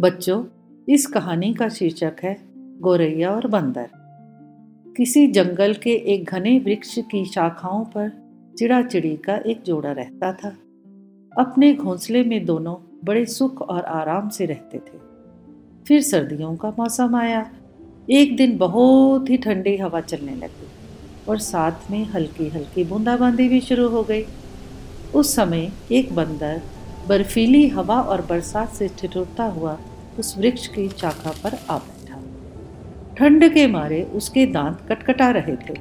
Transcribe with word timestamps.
बच्चों, 0.00 0.44
इस 0.88 1.06
कहानी 1.06 1.54
का 1.54 1.68
शीर्षक 1.68 2.12
है, 2.22 2.36
गोरैया 2.80 3.30
और 3.30 3.46
बंदर। 3.46 3.90
किसी 4.96 5.26
जंगल 5.26 5.74
के 5.74 5.90
एक 5.90 6.24
घने 6.24 6.58
वृक्ष 6.58 6.98
की 6.98 7.24
शाखाओं 7.24 7.84
पर 7.84 8.12
चिड़ा 8.58 8.82
चिड़ी 8.82 9.16
का 9.16 9.36
एक 9.36 9.62
जोड़ा 9.62 9.92
रहता 9.92 10.32
था। 10.32 10.48
अपने 11.38 11.74
घोंसले 11.74 12.24
में 12.24 12.44
दोनों 12.44 12.98
बड़े 13.04 13.26
सुख 13.26 13.62
और 13.62 13.82
आराम 13.82 14.28
से 14.28 14.46
रहते 14.46 14.78
थे। 14.78 14.98
फिर 15.88 16.02
सर्दियों 16.02 16.56
का 16.56 16.70
मौसम 16.70 17.16
आया। 17.16 17.52
एक 18.10 18.36
दिन 18.36 18.58
बहुत 18.58 19.30
ही 19.30 19.36
ठंडी 19.36 19.76
हवा 19.76 20.00
चलने 20.00 20.34
लगी 20.34 20.68
और 21.28 21.38
साथ 21.38 21.90
में 21.90 22.04
हल्की 22.04 22.48
हल्की 22.48 22.84
बूंदाबांदी 22.84 23.48
भी 23.48 23.60
शुरू 23.60 23.88
हो 23.88 24.02
गई। 24.02 24.24
उस 25.14 25.34
समय 25.34 25.72
एक 25.92 26.14
बंदर 26.14 26.62
बर्फीली 27.08 27.68
हवा 27.68 28.00
और 28.00 28.22
बरसात 28.22 28.68
से 28.68 28.88
ठिठुरता 28.88 29.44
हुआ 29.44 29.78
उस 30.18 30.38
वृक्ष 30.38 30.66
की 30.66 30.88
शाखा 30.88 31.30
पर 31.30 31.58
आ 31.70 31.78
बैठा। 31.78 32.22
ठंड 33.16 33.54
के 33.54 33.66
मारे 33.66 34.02
उसके 34.02 34.46
दांत 34.46 34.78
कटकटा 34.88 35.30
रहे 35.30 35.56
थे। 35.56 35.74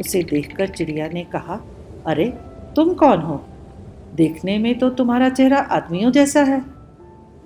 उसे 0.00 0.22
देखकर 0.22 0.66
चिड़िया 0.66 1.08
ने 1.08 1.24
कहा, 1.24 1.60
अरे, 2.06 2.38
तुम 2.76 2.94
कौन 2.94 3.18
हो? 3.18 3.44
देखने 4.14 4.58
में 4.58 4.78
तो 4.78 4.90
तुम्हारा 4.90 5.28
चेहरा 5.28 5.58
आदमियों 5.58 6.12
जैसा 6.12 6.42
है। 6.42 6.60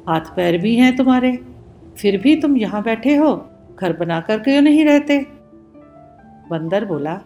हाथ 0.08 0.20
पैर 0.20 0.58
भी 0.58 0.76
हैं 0.76 0.96
तुम्हारे। 0.96 1.38
फिर 1.96 2.20
भी 2.20 2.36
तुम 2.36 2.56
यहाँ 2.56 2.82
बैठे 2.82 3.16
हो? 3.16 3.48
घर 3.80 3.92
बनाकर 3.92 4.38
क्यों 4.38 4.62
नहीं 4.62 4.84
रहते? 4.84 5.26
बंदर 6.50 6.84
बोला, 6.84 7.20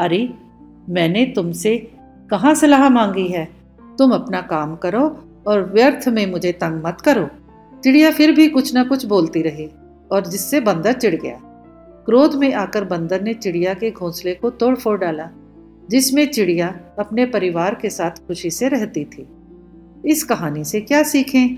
अरे, 0.00 0.34
मैंने 0.88 1.26
तुमसे 1.26 1.92
कहाँ 2.30 2.54
सलाह 2.54 2.88
मांगी 2.88 3.28
है? 3.28 3.48
तुम 3.98 4.12
अपना 4.12 4.40
काम 4.40 4.76
करो 4.76 5.24
और 5.46 5.72
व्यर्थ 5.74 6.08
में 6.08 6.30
मुझे 6.30 6.52
तंग 6.52 6.82
मत 6.84 7.00
करो। 7.00 7.30
चिड़िया 7.84 8.10
फिर 8.10 8.32
भी 8.32 8.48
कुछ 8.48 8.76
न 8.76 8.84
कुछ 8.84 9.04
बोलती 9.04 9.42
रही 9.42 9.68
और 10.12 10.26
जिससे 10.26 10.60
बंदर 10.60 10.92
चिढ़ 10.92 11.14
गया। 11.14 11.38
क्रोध 12.06 12.34
में 12.34 12.54
आकर 12.54 12.84
बंदर 12.84 13.22
ने 13.22 13.34
चिड़िया 13.34 13.74
के 13.74 13.90
घोंसले 13.90 14.34
को 14.34 14.50
तोड़ 14.50 14.76
फोड़ 14.76 15.00
डाला, 15.00 15.30
जिसमें 15.90 16.26
चिड़िया 16.26 16.80
अपने 16.98 17.26
परिवार 17.26 17.74
के 17.74 17.90
साथ 17.90 18.10
खुशी 18.10 18.50
से 18.50 18.68
रहती 18.68 19.04
थी। 19.04 19.28
इस 20.06 20.24
कहानी 20.24 20.64
से 20.64 20.80
क्या 20.80 21.02
सीखें? 21.02 21.48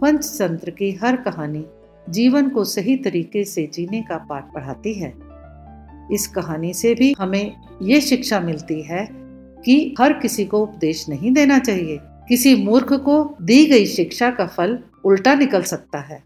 पंचतंत्र 0.00 0.70
की 0.70 0.92
हर 0.92 1.16
कहानी 1.16 1.64
जीवन 2.10 2.48
को 2.48 2.64
सही 2.64 2.96
तरीके 2.96 3.44
से 3.44 3.70
जीने 3.74 4.02
का 4.02 4.16
पाठ 4.16 4.52
पढ़ाती 4.52 4.94
है। 4.94 5.14
इस 6.12 6.26
कहानी 6.26 6.74
से 6.74 6.94
भी 6.94 7.14
हमें 7.18 7.56
ये 7.82 8.00
शिक्षा 8.00 8.40
मिलती 8.40 8.82
है 8.82 9.08
कि 9.64 9.94
हर 10.00 10.12
किसी 10.12 10.44
को 10.44 10.58
उपदेश 10.58 11.08
नहीं 11.08 11.32
देना 11.32 11.58
चाहिए। 11.58 11.98
किसी 12.28 12.54
मूर्ख 12.56 12.92
को 12.92 13.36
दी 13.42 13.64
गई 13.66 13.86
शिक्षा 13.86 14.30
का 14.30 14.46
फल 14.46 14.78
उल्टा 15.04 15.34
निकल 15.34 15.62
सकता 15.62 15.98
है। 15.98 16.22